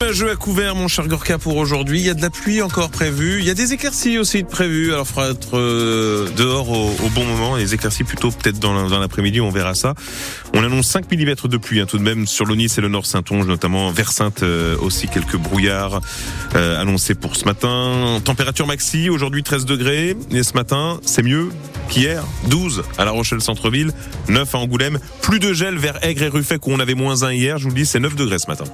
Un 0.00 0.12
jeu 0.12 0.30
à 0.30 0.36
couvert, 0.36 0.76
mon 0.76 0.86
cher 0.86 1.08
Gorka, 1.08 1.38
pour 1.38 1.56
aujourd'hui. 1.56 1.98
Il 1.98 2.06
y 2.06 2.08
a 2.08 2.14
de 2.14 2.22
la 2.22 2.30
pluie 2.30 2.62
encore 2.62 2.88
prévue. 2.88 3.40
Il 3.40 3.44
y 3.44 3.50
a 3.50 3.54
des 3.54 3.72
éclaircies 3.72 4.16
aussi 4.16 4.44
prévues. 4.44 4.92
Alors, 4.92 5.04
il 5.04 5.12
faudra 5.12 5.30
être 5.30 5.58
euh, 5.58 6.28
dehors 6.36 6.70
au, 6.70 7.08
bon 7.12 7.24
moment. 7.24 7.56
Les 7.56 7.74
éclaircies 7.74 8.04
plutôt 8.04 8.30
peut-être 8.30 8.60
dans 8.60 9.00
l'après-midi, 9.00 9.40
on 9.40 9.50
verra 9.50 9.74
ça. 9.74 9.94
On 10.54 10.62
annonce 10.62 10.86
5 10.86 11.10
mm 11.10 11.34
de 11.48 11.56
pluie 11.56 11.80
hein, 11.80 11.86
tout 11.86 11.98
de 11.98 12.04
même 12.04 12.28
sur 12.28 12.44
l'Onis 12.44 12.72
et 12.78 12.80
le 12.80 12.86
Nord 12.86 13.06
Saint-Onge, 13.06 13.46
notamment 13.46 13.90
vers 13.90 14.12
Sainte 14.12 14.44
euh, 14.44 14.76
aussi 14.78 15.08
quelques 15.08 15.36
brouillards 15.36 16.00
euh, 16.54 16.80
annoncés 16.80 17.16
pour 17.16 17.34
ce 17.34 17.44
matin. 17.44 18.20
Température 18.24 18.68
maxi, 18.68 19.10
aujourd'hui 19.10 19.42
13 19.42 19.66
degrés. 19.66 20.16
Et 20.30 20.44
ce 20.44 20.52
matin, 20.54 21.00
c'est 21.02 21.24
mieux 21.24 21.48
qu'hier. 21.88 22.22
12 22.46 22.84
à 22.98 23.04
La 23.04 23.10
Rochelle 23.10 23.40
Centre-Ville, 23.40 23.90
9 24.28 24.54
à 24.54 24.58
Angoulême. 24.58 25.00
Plus 25.22 25.40
de 25.40 25.52
gel 25.52 25.76
vers 25.76 25.98
Aigre 26.04 26.22
et 26.22 26.28
Ruffec 26.28 26.64
où 26.68 26.70
on 26.70 26.78
avait 26.78 26.94
moins 26.94 27.24
1 27.24 27.32
hier. 27.32 27.58
Je 27.58 27.64
vous 27.64 27.70
le 27.70 27.74
dis, 27.74 27.84
c'est 27.84 27.98
9 27.98 28.14
degrés 28.14 28.38
ce 28.38 28.46
matin. 28.46 28.64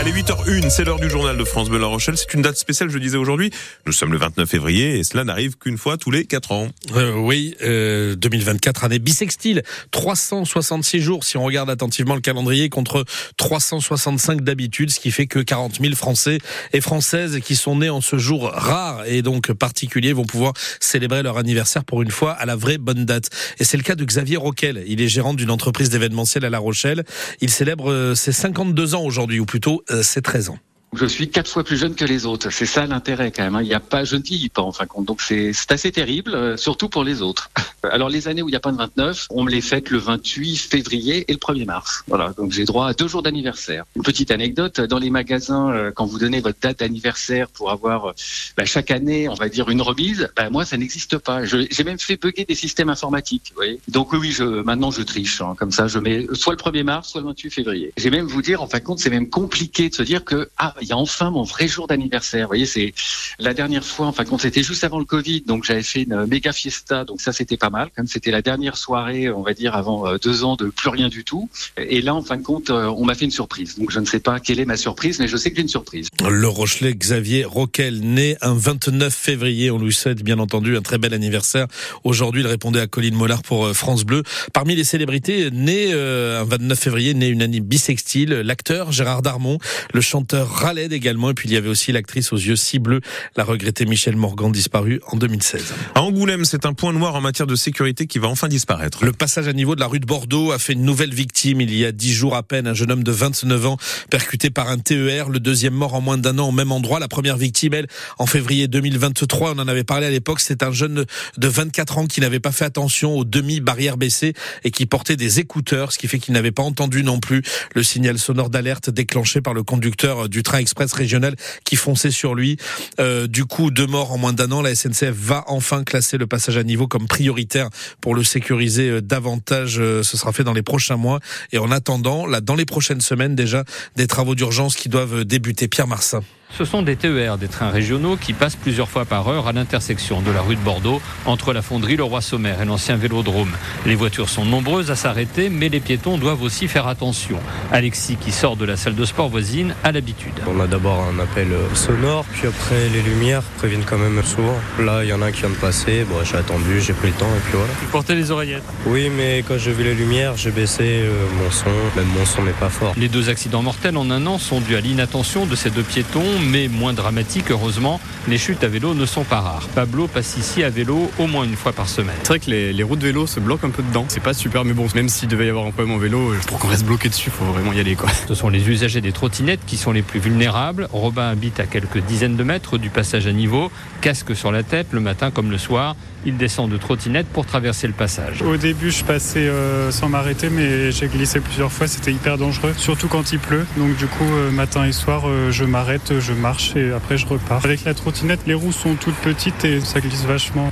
Allez, 0.00 0.12
8h01, 0.12 0.70
c'est 0.70 0.84
l'heure 0.84 0.98
du 0.98 1.10
journal 1.10 1.36
de 1.36 1.44
France 1.44 1.68
Bleu 1.68 1.78
La 1.78 1.86
Rochelle. 1.86 2.16
C'est 2.16 2.32
une 2.32 2.40
date 2.40 2.56
spéciale, 2.56 2.88
je 2.88 2.96
disais 2.96 3.18
aujourd'hui. 3.18 3.50
Nous 3.84 3.92
sommes 3.92 4.12
le 4.12 4.18
29 4.18 4.48
février 4.48 4.98
et 4.98 5.04
cela 5.04 5.24
n'arrive 5.24 5.58
qu'une 5.58 5.76
fois 5.76 5.98
tous 5.98 6.10
les 6.10 6.24
4 6.24 6.52
ans. 6.52 6.68
Euh, 6.96 7.12
oui, 7.16 7.54
euh, 7.60 8.16
2024, 8.16 8.84
année 8.84 8.98
bisextile. 8.98 9.62
366 9.90 11.00
jours 11.02 11.24
si 11.24 11.36
on 11.36 11.44
regarde 11.44 11.68
attentivement 11.68 12.14
le 12.14 12.22
calendrier 12.22 12.70
contre 12.70 13.04
365 13.36 14.40
d'habitude, 14.40 14.90
ce 14.90 15.00
qui 15.00 15.10
fait 15.10 15.26
que 15.26 15.38
40 15.38 15.82
000 15.82 15.94
Français 15.94 16.38
et 16.72 16.80
Françaises 16.80 17.40
qui 17.40 17.54
sont 17.54 17.76
nés 17.76 17.90
en 17.90 18.00
ce 18.00 18.16
jour 18.16 18.50
rare 18.50 19.04
et 19.04 19.20
donc 19.20 19.52
particulier 19.52 20.14
vont 20.14 20.24
pouvoir 20.24 20.54
célébrer 20.80 21.22
leur 21.22 21.36
anniversaire 21.36 21.84
pour 21.84 22.00
une 22.00 22.10
fois 22.10 22.32
à 22.32 22.46
la 22.46 22.56
vraie 22.56 22.78
bonne 22.78 23.04
date. 23.04 23.28
Et 23.58 23.64
c'est 23.64 23.76
le 23.76 23.82
cas 23.82 23.96
de 23.96 24.04
Xavier 24.06 24.38
Roquel. 24.38 24.82
Il 24.86 25.02
est 25.02 25.08
gérant 25.08 25.34
d'une 25.34 25.50
entreprise 25.50 25.90
d'événementiel 25.90 26.46
à 26.46 26.48
La 26.48 26.58
Rochelle. 26.58 27.04
Il 27.42 27.50
célèbre 27.50 27.90
euh, 27.90 28.14
ses 28.14 28.32
52 28.32 28.94
ans 28.94 29.02
aujourd'hui, 29.02 29.40
ou 29.40 29.44
plutôt 29.44 29.84
euh, 29.90 30.02
c'est 30.02 30.22
13 30.22 30.50
ans. 30.50 30.58
Je 30.92 31.06
suis 31.06 31.30
quatre 31.30 31.48
fois 31.48 31.62
plus 31.62 31.76
jeune 31.76 31.94
que 31.94 32.04
les 32.04 32.26
autres. 32.26 32.50
C'est 32.50 32.66
ça 32.66 32.84
l'intérêt 32.84 33.30
quand 33.30 33.44
même. 33.44 33.54
Hein. 33.54 33.62
Il 33.62 33.68
n'y 33.68 33.74
a 33.74 33.80
pas, 33.80 34.02
je 34.02 34.16
ne 34.16 34.22
vieillis 34.22 34.48
pas 34.48 34.62
en 34.62 34.72
fin 34.72 34.84
de 34.84 34.88
compte. 34.88 35.04
Donc 35.04 35.20
c'est 35.22 35.52
assez 35.68 35.92
terrible, 35.92 36.34
euh, 36.34 36.56
surtout 36.56 36.88
pour 36.88 37.04
les 37.04 37.22
autres. 37.22 37.50
Alors 37.84 38.08
les 38.08 38.26
années 38.26 38.42
où 38.42 38.48
il 38.48 38.52
n'y 38.52 38.56
a 38.56 38.60
pas 38.60 38.72
de 38.72 38.76
29, 38.76 39.28
on 39.30 39.44
me 39.44 39.50
les 39.50 39.60
fête 39.60 39.90
le 39.90 39.98
28 39.98 40.56
février 40.56 41.24
et 41.28 41.32
le 41.32 41.38
1er 41.38 41.64
mars. 41.64 42.02
Voilà, 42.08 42.30
donc 42.36 42.50
j'ai 42.50 42.64
droit 42.64 42.88
à 42.88 42.92
deux 42.92 43.06
jours 43.06 43.22
d'anniversaire. 43.22 43.84
Une 43.94 44.02
petite 44.02 44.32
anecdote, 44.32 44.80
dans 44.80 44.98
les 44.98 45.10
magasins, 45.10 45.70
euh, 45.70 45.92
quand 45.94 46.06
vous 46.06 46.18
donnez 46.18 46.40
votre 46.40 46.58
date 46.60 46.80
d'anniversaire 46.80 47.48
pour 47.48 47.70
avoir 47.70 48.06
euh, 48.06 48.12
bah, 48.56 48.64
chaque 48.64 48.90
année, 48.90 49.28
on 49.28 49.34
va 49.34 49.48
dire, 49.48 49.70
une 49.70 49.82
remise, 49.82 50.28
bah, 50.36 50.50
moi 50.50 50.64
ça 50.64 50.76
n'existe 50.76 51.18
pas. 51.18 51.44
J'ai 51.44 51.84
même 51.84 52.00
fait 52.00 52.16
bugger 52.16 52.44
des 52.44 52.54
systèmes 52.56 52.88
informatiques. 52.88 53.50
Vous 53.50 53.56
voyez 53.56 53.80
donc 53.88 54.12
oui, 54.12 54.32
je, 54.32 54.44
maintenant 54.44 54.90
je 54.90 55.02
triche. 55.02 55.40
Hein. 55.40 55.54
Comme 55.56 55.70
ça, 55.70 55.86
je 55.86 55.98
mets 56.00 56.26
soit 56.32 56.52
le 56.52 56.58
1er 56.58 56.82
mars, 56.82 57.10
soit 57.10 57.20
le 57.20 57.28
28 57.28 57.50
février. 57.50 57.92
J'ai 57.96 58.10
même 58.10 58.26
vous 58.26 58.42
dire, 58.42 58.60
en 58.60 58.66
fin 58.66 58.78
de 58.78 58.84
compte, 58.84 58.98
c'est 58.98 59.10
même 59.10 59.28
compliqué 59.28 59.88
de 59.88 59.94
se 59.94 60.02
dire 60.02 60.24
que 60.24 60.48
ah 60.58 60.74
il 60.80 60.88
y 60.88 60.92
a 60.92 60.96
enfin 60.96 61.30
mon 61.30 61.42
vrai 61.42 61.68
jour 61.68 61.86
d'anniversaire. 61.86 62.46
Vous 62.46 62.50
voyez, 62.50 62.66
c'est 62.66 62.92
la 63.38 63.54
dernière 63.54 63.84
fois, 63.84 64.06
enfin 64.06 64.24
quand 64.24 64.38
c'était 64.38 64.62
juste 64.62 64.84
avant 64.84 64.98
le 64.98 65.04
Covid, 65.04 65.42
donc 65.42 65.64
j'avais 65.64 65.82
fait 65.82 66.02
une 66.02 66.26
méga 66.26 66.52
fiesta, 66.52 67.04
donc 67.04 67.20
ça 67.20 67.32
c'était 67.32 67.56
pas 67.56 67.70
mal. 67.70 67.90
Comme 67.96 68.06
c'était 68.06 68.30
la 68.30 68.42
dernière 68.42 68.76
soirée, 68.76 69.30
on 69.30 69.42
va 69.42 69.54
dire 69.54 69.74
avant 69.74 70.06
euh, 70.06 70.18
deux 70.22 70.44
ans 70.44 70.56
de 70.56 70.66
plus 70.66 70.88
rien 70.88 71.08
du 71.08 71.24
tout. 71.24 71.48
Et 71.76 72.00
là, 72.00 72.14
en 72.14 72.22
fin 72.22 72.36
de 72.36 72.42
compte, 72.42 72.70
euh, 72.70 72.86
on 72.96 73.04
m'a 73.04 73.14
fait 73.14 73.24
une 73.24 73.30
surprise. 73.30 73.78
Donc 73.78 73.90
je 73.90 74.00
ne 74.00 74.06
sais 74.06 74.20
pas 74.20 74.40
quelle 74.40 74.60
est 74.60 74.64
ma 74.64 74.76
surprise, 74.76 75.18
mais 75.18 75.28
je 75.28 75.36
sais 75.36 75.50
que 75.50 75.56
j'ai 75.56 75.62
une 75.62 75.68
surprise. 75.68 76.08
Le 76.28 76.48
Rochelet 76.48 76.94
Xavier 76.94 77.44
Roquel, 77.44 78.00
né 78.00 78.36
un 78.40 78.54
29 78.54 79.12
février, 79.12 79.70
on 79.70 79.78
lui 79.78 79.92
souhaite 79.92 80.22
bien 80.22 80.38
entendu 80.38 80.76
un 80.76 80.82
très 80.82 80.98
bel 80.98 81.14
anniversaire. 81.14 81.66
Aujourd'hui, 82.04 82.42
il 82.42 82.46
répondait 82.46 82.80
à 82.80 82.86
Colline 82.86 83.14
Mollard 83.14 83.42
pour 83.42 83.66
euh, 83.66 83.72
France 83.72 84.04
Bleu. 84.04 84.22
Parmi 84.52 84.74
les 84.74 84.84
célébrités, 84.84 85.50
né 85.50 85.92
un 85.92 86.44
29 86.44 86.78
février, 86.78 87.14
né 87.14 87.28
une 87.28 87.42
année 87.42 87.60
bisextile, 87.60 88.30
l'acteur 88.30 88.92
Gérard 88.92 89.22
Darmon, 89.22 89.58
le 89.92 90.00
chanteur 90.00 90.48
Raled 90.70 90.92
également 90.92 91.30
et 91.30 91.34
puis 91.34 91.48
il 91.48 91.52
y 91.52 91.56
avait 91.56 91.68
aussi 91.68 91.90
l'actrice 91.90 92.32
aux 92.32 92.36
yeux 92.36 92.54
si 92.54 92.78
bleus, 92.78 93.00
la 93.36 93.42
regrettée 93.42 93.86
Michel 93.86 94.14
Morgan, 94.14 94.52
disparue 94.52 95.00
en 95.08 95.16
2016. 95.16 95.74
À 95.96 96.02
Angoulême, 96.02 96.44
c'est 96.44 96.64
un 96.64 96.74
point 96.74 96.92
noir 96.92 97.16
en 97.16 97.20
matière 97.20 97.48
de 97.48 97.56
sécurité 97.56 98.06
qui 98.06 98.20
va 98.20 98.28
enfin 98.28 98.46
disparaître. 98.46 99.04
Le 99.04 99.10
passage 99.12 99.48
à 99.48 99.52
niveau 99.52 99.74
de 99.74 99.80
la 99.80 99.88
rue 99.88 99.98
de 99.98 100.06
Bordeaux 100.06 100.52
a 100.52 100.60
fait 100.60 100.74
une 100.74 100.84
nouvelle 100.84 101.12
victime 101.12 101.60
il 101.60 101.74
y 101.74 101.84
a 101.84 101.90
dix 101.90 102.12
jours 102.12 102.36
à 102.36 102.44
peine. 102.44 102.68
Un 102.68 102.74
jeune 102.74 102.92
homme 102.92 103.02
de 103.02 103.10
29 103.10 103.66
ans 103.66 103.78
percuté 104.10 104.50
par 104.50 104.68
un 104.68 104.78
TER. 104.78 105.28
Le 105.28 105.40
deuxième 105.40 105.74
mort 105.74 105.94
en 105.94 106.00
moins 106.00 106.18
d'un 106.18 106.38
an 106.38 106.48
au 106.48 106.52
même 106.52 106.70
endroit. 106.70 107.00
La 107.00 107.08
première 107.08 107.36
victime, 107.36 107.74
elle, 107.74 107.88
en 108.18 108.26
février 108.26 108.68
2023, 108.68 109.54
on 109.56 109.58
en 109.58 109.66
avait 109.66 109.82
parlé 109.82 110.06
à 110.06 110.10
l'époque, 110.10 110.38
c'est 110.38 110.62
un 110.62 110.70
jeune 110.70 111.04
de 111.36 111.48
24 111.48 111.98
ans 111.98 112.06
qui 112.06 112.20
n'avait 112.20 112.38
pas 112.38 112.52
fait 112.52 112.64
attention 112.64 113.16
aux 113.16 113.24
demi-barrières 113.24 113.96
baissées 113.96 114.34
et 114.62 114.70
qui 114.70 114.86
portait 114.86 115.16
des 115.16 115.40
écouteurs, 115.40 115.90
ce 115.90 115.98
qui 115.98 116.06
fait 116.06 116.20
qu'il 116.20 116.34
n'avait 116.34 116.52
pas 116.52 116.62
entendu 116.62 117.02
non 117.02 117.18
plus 117.18 117.42
le 117.74 117.82
signal 117.82 118.20
sonore 118.20 118.50
d'alerte 118.50 118.88
déclenché 118.88 119.40
par 119.40 119.52
le 119.52 119.64
conducteur 119.64 120.28
du 120.28 120.44
train 120.44 120.59
express 120.60 120.92
régional 120.92 121.34
qui 121.64 121.76
fonçait 121.76 122.10
sur 122.10 122.34
lui. 122.34 122.56
Euh, 122.98 123.26
du 123.26 123.44
coup, 123.44 123.70
deux 123.70 123.86
morts 123.86 124.12
en 124.12 124.18
moins 124.18 124.32
d'un 124.32 124.50
an. 124.52 124.62
La 124.62 124.74
SNCF 124.74 125.10
va 125.10 125.44
enfin 125.46 125.84
classer 125.84 126.18
le 126.18 126.26
passage 126.26 126.56
à 126.56 126.62
niveau 126.62 126.86
comme 126.86 127.06
prioritaire 127.06 127.68
pour 128.00 128.14
le 128.14 128.22
sécuriser 128.22 128.88
euh, 128.88 129.00
davantage. 129.00 129.78
Euh, 129.78 130.02
ce 130.02 130.16
sera 130.16 130.32
fait 130.32 130.44
dans 130.44 130.52
les 130.52 130.62
prochains 130.62 130.96
mois. 130.96 131.20
Et 131.52 131.58
en 131.58 131.70
attendant, 131.70 132.26
là, 132.26 132.40
dans 132.40 132.54
les 132.54 132.66
prochaines 132.66 133.00
semaines 133.00 133.34
déjà, 133.34 133.64
des 133.96 134.06
travaux 134.06 134.34
d'urgence 134.34 134.76
qui 134.76 134.88
doivent 134.88 135.24
débuter. 135.24 135.68
Pierre 135.68 135.86
Marsin. 135.86 136.22
Ce 136.56 136.64
sont 136.64 136.82
des 136.82 136.96
TER, 136.96 137.38
des 137.38 137.48
trains 137.48 137.70
régionaux 137.70 138.16
qui 138.16 138.32
passent 138.32 138.56
plusieurs 138.56 138.88
fois 138.88 139.04
par 139.04 139.28
heure 139.28 139.46
à 139.46 139.52
l'intersection 139.52 140.20
de 140.20 140.30
la 140.30 140.42
rue 140.42 140.56
de 140.56 140.60
Bordeaux 140.60 141.00
entre 141.24 141.52
la 141.52 141.62
fonderie 141.62 141.96
Le 141.96 142.04
Roi 142.04 142.20
Sommer 142.20 142.54
et 142.60 142.64
l'ancien 142.64 142.96
vélodrome. 142.96 143.52
Les 143.86 143.94
voitures 143.94 144.28
sont 144.28 144.44
nombreuses 144.44 144.90
à 144.90 144.96
s'arrêter, 144.96 145.48
mais 145.48 145.68
les 145.68 145.80
piétons 145.80 146.18
doivent 146.18 146.42
aussi 146.42 146.68
faire 146.68 146.86
attention. 146.86 147.38
Alexis, 147.72 148.16
qui 148.16 148.32
sort 148.32 148.56
de 148.56 148.64
la 148.64 148.76
salle 148.76 148.94
de 148.94 149.04
sport 149.04 149.28
voisine, 149.28 149.74
a 149.84 149.92
l'habitude. 149.92 150.34
On 150.48 150.60
a 150.60 150.66
d'abord 150.66 151.04
un 151.04 151.18
appel 151.20 151.48
sonore, 151.74 152.24
puis 152.32 152.48
après 152.48 152.88
les 152.90 153.02
lumières 153.02 153.42
préviennent 153.58 153.84
quand 153.84 153.98
même 153.98 154.22
souvent. 154.24 154.58
Là, 154.80 155.04
il 155.04 155.08
y 155.08 155.12
en 155.12 155.22
a 155.22 155.26
un 155.26 155.32
qui 155.32 155.40
vient 155.40 155.50
de 155.50 155.54
passer, 155.54 156.04
bon, 156.04 156.16
j'ai 156.24 156.36
attendu, 156.36 156.80
j'ai 156.80 156.92
pris 156.92 157.08
le 157.08 157.14
temps 157.14 157.26
et 157.36 157.40
puis 157.40 157.52
voilà. 157.54 157.72
Vous 157.80 157.88
portez 157.90 158.14
les 158.14 158.30
oreillettes 158.32 158.64
Oui, 158.86 159.10
mais 159.16 159.44
quand 159.46 159.56
j'ai 159.56 159.72
vu 159.72 159.84
les 159.84 159.94
lumières, 159.94 160.36
j'ai 160.36 160.50
baissé 160.50 161.02
euh, 161.04 161.26
mon 161.42 161.50
son, 161.50 161.70
même 161.96 162.08
mon 162.18 162.26
son 162.26 162.42
n'est 162.42 162.50
pas 162.52 162.68
fort. 162.70 162.92
Les 162.96 163.08
deux 163.08 163.28
accidents 163.28 163.62
mortels 163.62 163.96
en 163.96 164.10
un 164.10 164.26
an 164.26 164.38
sont 164.38 164.60
dus 164.60 164.76
à 164.76 164.80
l'inattention 164.80 165.46
de 165.46 165.54
ces 165.54 165.70
deux 165.70 165.82
piétons 165.82 166.39
mais 166.40 166.68
moins 166.68 166.92
dramatique, 166.92 167.50
heureusement. 167.50 168.00
Les 168.28 168.38
chutes 168.38 168.64
à 168.64 168.68
vélo 168.68 168.94
ne 168.94 169.06
sont 169.06 169.24
pas 169.24 169.40
rares. 169.40 169.68
Pablo 169.74 170.06
passe 170.06 170.36
ici 170.36 170.62
à 170.62 170.70
vélo 170.70 171.10
au 171.18 171.26
moins 171.26 171.44
une 171.44 171.56
fois 171.56 171.72
par 171.72 171.88
semaine. 171.88 172.16
C'est 172.22 172.28
vrai 172.28 172.38
que 172.38 172.50
les, 172.50 172.82
routes 172.82 172.98
de 172.98 173.06
vélo 173.06 173.26
se 173.26 173.40
bloquent 173.40 173.66
un 173.66 173.70
peu 173.70 173.82
dedans. 173.82 174.04
C'est 174.08 174.22
pas 174.22 174.34
super, 174.34 174.64
mais 174.64 174.72
bon, 174.72 174.86
même 174.94 175.08
s'il 175.08 175.28
devait 175.28 175.46
y 175.46 175.48
avoir 175.48 175.66
un 175.66 175.70
problème 175.70 175.94
en 175.94 175.98
vélo, 175.98 176.32
pour 176.46 176.58
qu'on 176.58 176.68
reste 176.68 176.84
bloqué 176.84 177.08
dessus, 177.08 177.30
il 177.30 177.32
faut 177.32 177.44
vraiment 177.44 177.72
y 177.72 177.80
aller. 177.80 177.94
Quoi. 177.94 178.08
Ce 178.28 178.34
sont 178.34 178.48
les 178.48 178.68
usagers 178.68 179.00
des 179.00 179.12
trottinettes 179.12 179.60
qui 179.66 179.76
sont 179.76 179.92
les 179.92 180.02
plus 180.02 180.20
vulnérables. 180.20 180.88
Robin 180.92 181.28
habite 181.28 181.60
à 181.60 181.66
quelques 181.66 181.98
dizaines 181.98 182.36
de 182.36 182.44
mètres 182.44 182.78
du 182.78 182.90
passage 182.90 183.26
à 183.26 183.32
niveau, 183.32 183.70
casque 184.00 184.34
sur 184.36 184.52
la 184.52 184.62
tête 184.62 184.88
le 184.92 185.00
matin 185.00 185.30
comme 185.30 185.50
le 185.50 185.58
soir. 185.58 185.96
Il 186.26 186.36
descend 186.36 186.70
de 186.70 186.76
trottinette 186.76 187.26
pour 187.28 187.46
traverser 187.46 187.86
le 187.86 187.94
passage. 187.94 188.42
Au 188.42 188.56
début, 188.58 188.90
je 188.90 189.04
passais 189.04 189.48
euh, 189.48 189.90
sans 189.90 190.10
m'arrêter, 190.10 190.50
mais 190.50 190.92
j'ai 190.92 191.08
glissé 191.08 191.40
plusieurs 191.40 191.72
fois. 191.72 191.86
C'était 191.86 192.12
hyper 192.12 192.36
dangereux, 192.36 192.74
surtout 192.76 193.08
quand 193.08 193.32
il 193.32 193.38
pleut. 193.38 193.64
Donc 193.78 193.96
du 193.96 194.06
coup, 194.06 194.24
euh, 194.24 194.50
matin 194.50 194.84
et 194.84 194.92
soir, 194.92 195.22
euh, 195.26 195.50
je 195.50 195.64
m'arrête, 195.64 196.20
je 196.20 196.29
marche 196.34 196.76
et 196.76 196.92
après 196.92 197.16
je 197.16 197.26
repars. 197.26 197.64
Avec 197.64 197.84
la 197.84 197.94
trottinette, 197.94 198.40
les 198.46 198.54
roues 198.54 198.72
sont 198.72 198.94
toutes 198.94 199.16
petites 199.16 199.64
et 199.64 199.80
ça 199.80 200.00
glisse 200.00 200.24
vachement. 200.24 200.70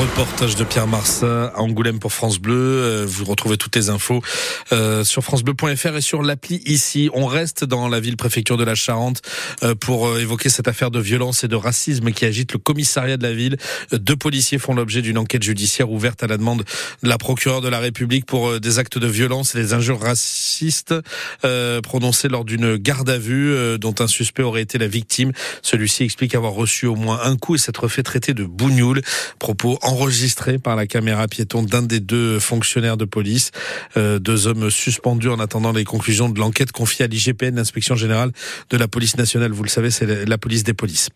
Reportage 0.00 0.56
de 0.56 0.64
Pierre 0.64 0.86
Marsin 0.86 1.50
à 1.54 1.60
Angoulême 1.60 1.98
pour 1.98 2.12
France 2.12 2.38
Bleu. 2.38 2.54
Euh, 2.54 3.06
vous 3.08 3.24
retrouvez 3.24 3.56
toutes 3.56 3.74
les 3.76 3.88
infos 3.88 4.20
euh, 4.70 5.04
sur 5.04 5.24
francebleu.fr 5.24 5.96
et 5.96 6.00
sur 6.02 6.22
l'appli 6.22 6.60
ici. 6.66 7.08
On 7.14 7.24
reste 7.24 7.64
dans 7.64 7.88
la 7.88 7.98
ville 7.98 8.18
préfecture 8.18 8.58
de 8.58 8.64
la 8.64 8.74
Charente 8.74 9.22
euh, 9.62 9.74
pour 9.74 10.18
évoquer 10.18 10.50
cette 10.50 10.68
affaire 10.68 10.90
de 10.90 11.00
violence 11.00 11.44
et 11.44 11.48
de 11.48 11.56
racisme 11.56 12.12
qui 12.12 12.26
agite 12.26 12.52
le 12.52 12.58
commissariat 12.58 13.16
de 13.16 13.22
la 13.22 13.32
ville. 13.32 13.56
Deux 13.90 14.16
policiers 14.16 14.58
font 14.58 14.74
l'objet 14.74 15.00
d'une 15.00 15.16
enquête 15.16 15.42
judiciaire 15.42 15.90
ouverte 15.90 16.22
à 16.22 16.26
la 16.26 16.36
demande 16.36 16.64
de 17.02 17.08
la 17.08 17.16
procureure 17.16 17.62
de 17.62 17.68
la 17.68 17.78
République 17.78 18.26
pour 18.26 18.60
des 18.60 18.78
actes 18.78 18.98
de 18.98 19.06
violence 19.06 19.54
et 19.54 19.58
des 19.58 19.72
injures 19.72 20.00
racistes 20.00 20.94
prononcées 21.82 22.28
lors 22.28 22.44
d'une 22.44 22.76
garde 22.76 23.08
à 23.08 23.18
vue 23.18 23.78
dont 23.78 23.94
un 24.00 24.06
suspect 24.06 24.42
aurait 24.42 24.62
été 24.62 24.76
la 24.76 24.88
victime. 24.88 25.32
Celui-ci 25.62 26.04
explique 26.04 26.34
avoir 26.34 26.52
reçu 26.52 26.86
au 26.86 26.96
moins 26.96 27.20
un 27.22 27.36
coup 27.36 27.54
et 27.54 27.58
s'être 27.58 27.88
fait 27.88 28.02
traiter 28.02 28.34
de 28.34 28.44
bougnoul. 28.44 29.00
Propos 29.38 29.78
enregistré 29.86 30.58
par 30.58 30.74
la 30.74 30.86
caméra 30.86 31.28
piéton 31.28 31.62
d'un 31.62 31.82
des 31.82 32.00
deux 32.00 32.40
fonctionnaires 32.40 32.96
de 32.96 33.04
police. 33.04 33.52
Euh, 33.96 34.18
deux 34.18 34.48
hommes 34.48 34.68
suspendus 34.68 35.28
en 35.28 35.38
attendant 35.38 35.72
les 35.72 35.84
conclusions 35.84 36.28
de 36.28 36.38
l'enquête 36.40 36.72
confiée 36.72 37.04
à 37.04 37.08
l'IGPN, 37.08 37.54
l'inspection 37.54 37.94
générale 37.94 38.32
de 38.70 38.76
la 38.76 38.88
police 38.88 39.16
nationale. 39.16 39.52
Vous 39.52 39.62
le 39.62 39.68
savez, 39.68 39.90
c'est 39.92 40.26
la 40.26 40.38
police 40.38 40.64
des 40.64 40.74
polices. 40.74 41.08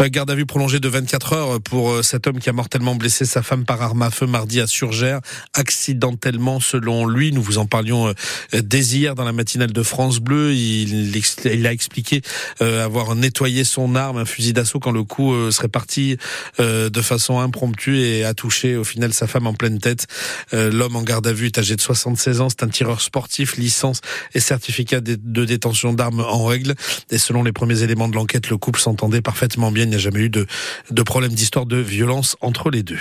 Euh, 0.00 0.08
garde 0.08 0.30
à 0.30 0.34
vue 0.34 0.46
prolongée 0.46 0.80
de 0.80 0.88
24 0.88 1.32
heures 1.34 1.60
pour 1.60 1.90
euh, 1.90 2.02
cet 2.02 2.26
homme 2.26 2.38
qui 2.38 2.48
a 2.48 2.54
mortellement 2.54 2.94
blessé 2.94 3.26
sa 3.26 3.42
femme 3.42 3.66
par 3.66 3.82
arme 3.82 4.00
à 4.00 4.10
feu 4.10 4.26
mardi 4.26 4.60
à 4.60 4.66
Surgère, 4.66 5.20
accidentellement 5.52 6.58
selon 6.58 7.06
lui. 7.06 7.32
Nous 7.32 7.42
vous 7.42 7.58
en 7.58 7.66
parlions 7.66 8.14
dès 8.52 8.80
hier 8.80 9.14
dans 9.14 9.24
la 9.24 9.32
matinale 9.32 9.72
de 9.72 9.82
France 9.82 10.20
Bleu. 10.20 10.54
Il, 10.54 11.14
il 11.44 11.66
a 11.66 11.72
expliqué 11.72 12.22
avoir 12.60 13.14
nettoyé 13.14 13.64
son 13.64 13.94
arme, 13.94 14.16
un 14.16 14.24
fusil 14.24 14.52
d'assaut, 14.52 14.80
quand 14.80 14.90
le 14.90 15.04
coup 15.04 15.34
serait 15.50 15.68
parti 15.68 16.16
de 16.58 17.00
façon 17.02 17.40
impromptue 17.40 18.05
et 18.06 18.24
a 18.24 18.34
touché 18.34 18.76
au 18.76 18.84
final 18.84 19.12
sa 19.12 19.26
femme 19.26 19.46
en 19.46 19.54
pleine 19.54 19.78
tête. 19.78 20.06
Euh, 20.54 20.70
l'homme 20.70 20.96
en 20.96 21.02
garde 21.02 21.26
à 21.26 21.32
vue 21.32 21.46
est 21.46 21.58
âgé 21.58 21.76
de 21.76 21.80
76 21.80 22.40
ans. 22.40 22.48
C'est 22.48 22.62
un 22.62 22.68
tireur 22.68 23.00
sportif, 23.00 23.56
licence 23.56 24.00
et 24.34 24.40
certificat 24.40 25.00
de 25.00 25.44
détention 25.44 25.92
d'armes 25.92 26.20
en 26.20 26.44
règle. 26.44 26.74
Et 27.10 27.18
selon 27.18 27.42
les 27.42 27.52
premiers 27.52 27.82
éléments 27.82 28.08
de 28.08 28.14
l'enquête, 28.14 28.48
le 28.50 28.56
couple 28.56 28.80
s'entendait 28.80 29.22
parfaitement 29.22 29.70
bien. 29.70 29.84
Il 29.84 29.90
n'y 29.90 29.96
a 29.96 29.98
jamais 29.98 30.20
eu 30.20 30.30
de, 30.30 30.46
de 30.90 31.02
problème 31.02 31.32
d'histoire 31.32 31.66
de 31.66 31.76
violence 31.76 32.36
entre 32.40 32.70
les 32.70 32.82
deux. 32.82 32.98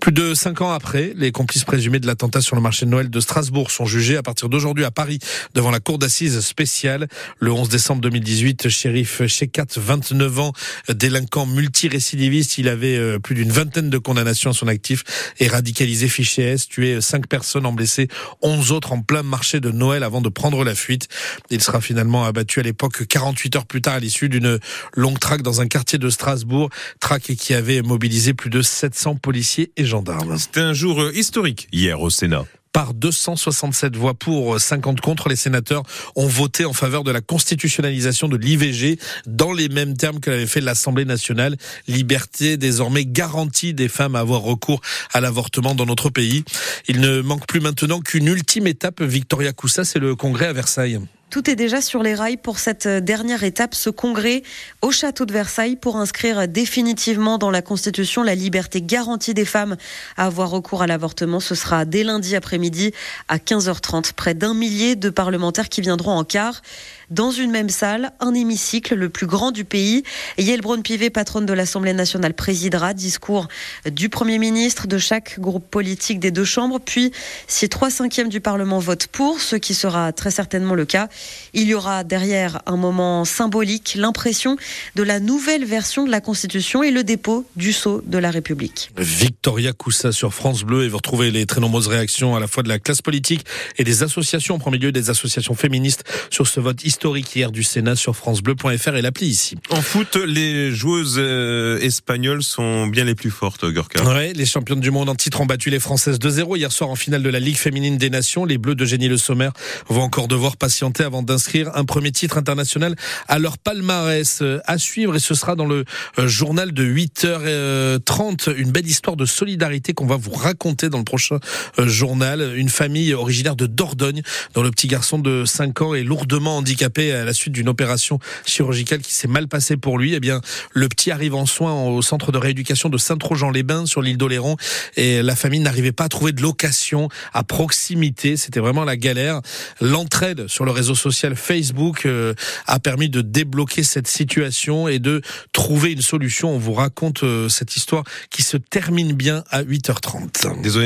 Plus 0.00 0.12
de 0.12 0.34
cinq 0.34 0.60
ans 0.60 0.72
après, 0.72 1.12
les 1.16 1.32
complices 1.32 1.64
présumés 1.64 2.00
de 2.00 2.06
l'attentat 2.06 2.40
sur 2.40 2.56
le 2.56 2.62
marché 2.62 2.86
de 2.86 2.90
Noël 2.90 3.10
de 3.10 3.20
Strasbourg 3.20 3.70
sont 3.70 3.86
jugés 3.86 4.16
à 4.16 4.22
partir 4.22 4.48
d'aujourd'hui 4.48 4.84
à 4.84 4.90
Paris 4.90 5.18
devant 5.54 5.70
la 5.70 5.80
cour 5.80 5.98
d'assises 5.98 6.40
spéciale. 6.40 7.08
Le 7.38 7.52
11 7.52 7.68
décembre 7.68 8.00
2018, 8.02 8.68
shérif 8.68 9.26
Shekat, 9.26 9.66
29 9.76 10.38
ans, 10.40 10.52
délinquant 10.88 11.46
multirécidiviste. 11.46 12.58
Il 12.58 12.68
avait 12.68 12.96
euh, 12.96 13.18
plus 13.18 13.34
d'une 13.34 13.50
vingtaine 13.50 13.90
de 13.90 13.98
condamnations 13.98 14.15
à 14.18 14.34
son 14.34 14.68
actif 14.68 15.04
et 15.38 15.48
radicalisé 15.48 16.08
fiché 16.08 16.42
S, 16.42 16.68
tué 16.68 17.00
cinq 17.00 17.26
personnes, 17.26 17.66
en 17.66 17.72
blessé 17.72 18.08
11 18.42 18.72
autres 18.72 18.92
en 18.92 19.02
plein 19.02 19.22
marché 19.22 19.60
de 19.60 19.70
Noël 19.70 20.02
avant 20.02 20.20
de 20.20 20.28
prendre 20.28 20.64
la 20.64 20.74
fuite. 20.74 21.08
Il 21.50 21.62
sera 21.62 21.80
finalement 21.80 22.24
abattu 22.24 22.60
à 22.60 22.62
l'époque 22.62 23.06
48 23.06 23.56
heures 23.56 23.66
plus 23.66 23.82
tard 23.82 23.94
à 23.94 24.00
l'issue 24.00 24.28
d'une 24.28 24.58
longue 24.94 25.18
traque 25.18 25.42
dans 25.42 25.60
un 25.60 25.68
quartier 25.68 25.98
de 25.98 26.08
Strasbourg, 26.10 26.70
traque 27.00 27.34
qui 27.34 27.54
avait 27.54 27.82
mobilisé 27.82 28.34
plus 28.34 28.50
de 28.50 28.62
700 28.62 29.16
policiers 29.16 29.72
et 29.76 29.84
gendarmes. 29.84 30.38
C'était 30.38 30.60
un 30.60 30.72
jour 30.72 31.00
euh, 31.00 31.12
historique 31.14 31.68
hier 31.72 32.00
au 32.00 32.10
Sénat 32.10 32.46
par 32.76 32.92
267 32.92 33.96
voix 33.96 34.12
pour, 34.12 34.60
50 34.60 35.00
contre. 35.00 35.30
Les 35.30 35.36
sénateurs 35.36 35.82
ont 36.14 36.26
voté 36.26 36.66
en 36.66 36.74
faveur 36.74 37.04
de 37.04 37.10
la 37.10 37.22
constitutionnalisation 37.22 38.28
de 38.28 38.36
l'IVG 38.36 38.98
dans 39.24 39.54
les 39.54 39.70
mêmes 39.70 39.96
termes 39.96 40.20
que 40.20 40.28
l'avait 40.28 40.46
fait 40.46 40.60
l'Assemblée 40.60 41.06
nationale. 41.06 41.56
Liberté 41.88 42.58
désormais 42.58 43.06
garantie 43.06 43.72
des 43.72 43.88
femmes 43.88 44.14
à 44.14 44.18
avoir 44.18 44.42
recours 44.42 44.82
à 45.14 45.22
l'avortement 45.22 45.74
dans 45.74 45.86
notre 45.86 46.10
pays. 46.10 46.44
Il 46.86 47.00
ne 47.00 47.22
manque 47.22 47.46
plus 47.46 47.60
maintenant 47.60 48.00
qu'une 48.00 48.26
ultime 48.26 48.66
étape. 48.66 49.00
Victoria 49.00 49.54
Coussa, 49.54 49.86
c'est 49.86 49.98
le 49.98 50.14
congrès 50.14 50.48
à 50.48 50.52
Versailles. 50.52 51.00
Tout 51.36 51.50
est 51.50 51.54
déjà 51.54 51.82
sur 51.82 52.02
les 52.02 52.14
rails 52.14 52.38
pour 52.38 52.58
cette 52.58 52.88
dernière 52.88 53.44
étape, 53.44 53.74
ce 53.74 53.90
congrès 53.90 54.42
au 54.80 54.90
château 54.90 55.26
de 55.26 55.34
Versailles 55.34 55.76
pour 55.76 55.98
inscrire 55.98 56.48
définitivement 56.48 57.36
dans 57.36 57.50
la 57.50 57.60
Constitution 57.60 58.22
la 58.22 58.34
liberté 58.34 58.80
garantie 58.80 59.34
des 59.34 59.44
femmes 59.44 59.76
à 60.16 60.24
avoir 60.24 60.48
recours 60.48 60.80
à 60.80 60.86
l'avortement. 60.86 61.38
Ce 61.38 61.54
sera 61.54 61.84
dès 61.84 62.04
lundi 62.04 62.36
après-midi 62.36 62.92
à 63.28 63.36
15h30. 63.36 64.14
Près 64.14 64.32
d'un 64.32 64.54
millier 64.54 64.96
de 64.96 65.10
parlementaires 65.10 65.68
qui 65.68 65.82
viendront 65.82 66.12
en 66.12 66.24
quart 66.24 66.62
dans 67.10 67.30
une 67.30 67.50
même 67.50 67.68
salle, 67.68 68.12
un 68.20 68.34
hémicycle 68.34 68.94
le 68.94 69.08
plus 69.08 69.26
grand 69.26 69.52
du 69.52 69.64
pays. 69.64 70.02
Yael 70.38 70.60
Braun-Pivet, 70.60 71.10
patronne 71.10 71.46
de 71.46 71.52
l'Assemblée 71.52 71.92
nationale, 71.92 72.34
présidera 72.34 72.94
discours 72.94 73.46
du 73.88 74.08
Premier 74.08 74.38
ministre 74.38 74.86
de 74.86 74.98
chaque 74.98 75.38
groupe 75.38 75.68
politique 75.70 76.18
des 76.18 76.30
deux 76.30 76.44
chambres. 76.44 76.80
Puis, 76.80 77.12
si 77.46 77.68
trois 77.68 77.90
cinquièmes 77.90 78.28
du 78.28 78.40
Parlement 78.40 78.80
votent 78.80 79.06
pour, 79.06 79.40
ce 79.40 79.54
qui 79.54 79.74
sera 79.74 80.12
très 80.12 80.30
certainement 80.32 80.74
le 80.74 80.84
cas, 80.84 81.08
il 81.54 81.68
y 81.68 81.74
aura 81.74 82.04
derrière 82.04 82.62
un 82.66 82.76
moment 82.76 83.24
symbolique, 83.24 83.94
l'impression 83.96 84.56
de 84.94 85.02
la 85.02 85.20
nouvelle 85.20 85.64
version 85.64 86.04
de 86.04 86.10
la 86.10 86.20
Constitution 86.20 86.82
et 86.82 86.90
le 86.90 87.04
dépôt 87.04 87.46
du 87.56 87.72
sceau 87.72 88.02
de 88.06 88.18
la 88.18 88.30
République. 88.30 88.90
Victoria 88.96 89.72
Coussa 89.72 90.12
sur 90.12 90.34
France 90.34 90.62
Bleu 90.62 90.84
et 90.84 90.88
vous 90.88 90.96
retrouvez 90.96 91.30
les 91.30 91.46
très 91.46 91.60
nombreuses 91.60 91.88
réactions 91.88 92.36
à 92.36 92.40
la 92.40 92.46
fois 92.46 92.62
de 92.62 92.68
la 92.68 92.78
classe 92.78 93.02
politique 93.02 93.44
et 93.78 93.84
des 93.84 94.02
associations, 94.02 94.56
en 94.56 94.58
premier 94.58 94.78
lieu 94.78 94.92
des 94.92 95.10
associations 95.10 95.54
féministes 95.54 96.04
sur 96.30 96.46
ce 96.46 96.60
vote 96.60 96.84
historique 96.84 97.34
hier 97.34 97.50
du 97.50 97.62
Sénat 97.62 97.96
sur 97.96 98.16
francebleu.fr 98.16 98.96
et 98.96 99.02
l'appli 99.02 99.26
ici. 99.26 99.56
En 99.70 99.82
foot, 99.82 100.16
les 100.16 100.72
joueuses 100.72 101.16
euh, 101.18 101.78
espagnoles 101.80 102.42
sont 102.42 102.86
bien 102.86 103.04
les 103.04 103.14
plus 103.14 103.30
fortes, 103.30 103.64
Gorka. 103.64 104.02
Ouais, 104.04 104.32
les 104.32 104.46
championnes 104.46 104.80
du 104.80 104.90
monde 104.90 105.08
en 105.08 105.14
titre 105.14 105.40
ont 105.40 105.46
battu 105.46 105.70
les 105.70 105.80
Françaises 105.80 106.18
2-0 106.18 106.56
hier 106.56 106.72
soir 106.72 106.90
en 106.90 106.96
finale 106.96 107.22
de 107.22 107.30
la 107.30 107.40
Ligue 107.40 107.56
féminine 107.56 107.96
des 107.96 108.10
Nations. 108.10 108.44
Les 108.44 108.58
Bleus 108.58 108.74
de 108.74 108.84
Génie 108.84 109.08
Le 109.08 109.16
Sommer 109.16 109.50
vont 109.88 110.02
encore 110.02 110.28
devoir 110.28 110.56
patienter 110.56 111.04
avant 111.06 111.22
d'inscrire 111.22 111.70
un 111.74 111.84
premier 111.84 112.12
titre 112.12 112.36
international 112.36 112.94
à 113.28 113.38
leur 113.38 113.58
palmarès 113.58 114.40
euh, 114.42 114.60
à 114.66 114.78
suivre 114.78 115.16
et 115.16 115.18
ce 115.18 115.34
sera 115.34 115.56
dans 115.56 115.66
le 115.66 115.84
euh, 116.18 116.28
journal 116.28 116.72
de 116.72 116.84
8h30 116.84 118.54
une 118.54 118.70
belle 118.70 118.86
histoire 118.86 119.16
de 119.16 119.24
solidarité 119.24 119.94
qu'on 119.94 120.06
va 120.06 120.16
vous 120.16 120.32
raconter 120.32 120.88
dans 120.88 120.98
le 120.98 121.04
prochain 121.04 121.38
journal. 121.78 122.52
Une 122.56 122.68
famille 122.68 123.14
originaire 123.14 123.56
de 123.56 123.66
Dordogne 123.66 124.22
dont 124.54 124.62
le 124.62 124.70
petit 124.70 124.88
garçon 124.88 125.18
de 125.18 125.44
5 125.44 125.80
ans 125.82 125.94
est 125.94 126.02
lourdement 126.02 126.58
handicapé 126.58 127.12
à 127.12 127.24
la 127.24 127.32
suite 127.32 127.52
d'une 127.52 127.68
opération 127.68 128.18
chirurgicale 128.44 129.00
qui 129.00 129.14
s'est 129.14 129.28
mal 129.28 129.48
passée 129.48 129.76
pour 129.76 129.98
lui. 129.98 130.14
Eh 130.14 130.20
bien, 130.20 130.40
le 130.72 130.88
petit 130.88 131.10
arrive 131.10 131.34
en 131.34 131.46
soins 131.46 131.84
au 131.84 132.02
centre 132.02 132.32
de 132.32 132.38
rééducation 132.38 132.88
de 132.88 132.98
Saint-Trojan-les-Bains 132.98 133.86
sur 133.86 134.02
l'île 134.02 134.18
d'Oléron 134.18 134.56
et 134.96 135.22
la 135.22 135.36
famille 135.36 135.60
n'arrivait 135.60 135.92
pas 135.92 136.04
à 136.04 136.08
trouver 136.08 136.32
de 136.32 136.42
location 136.42 137.08
à 137.32 137.44
proximité. 137.44 138.36
C'était 138.36 138.60
vraiment 138.60 138.84
la 138.84 138.96
galère. 138.96 139.40
L'entraide 139.80 140.48
sur 140.48 140.64
le 140.64 140.72
réseau 140.72 140.94
social 140.96 141.36
Facebook 141.36 142.06
euh, 142.06 142.34
a 142.66 142.78
permis 142.78 143.08
de 143.08 143.20
débloquer 143.20 143.82
cette 143.82 144.08
situation 144.08 144.88
et 144.88 144.98
de 144.98 145.22
trouver 145.52 145.92
une 145.92 146.02
solution. 146.02 146.54
On 146.54 146.58
vous 146.58 146.74
raconte 146.74 147.22
euh, 147.22 147.48
cette 147.48 147.76
histoire 147.76 148.04
qui 148.30 148.42
se 148.42 148.56
termine 148.56 149.12
bien 149.12 149.44
à 149.50 149.62
8h30. 149.62 150.62
Désolé. 150.62 150.84